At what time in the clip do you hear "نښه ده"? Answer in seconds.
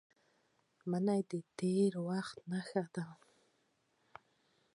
2.49-3.05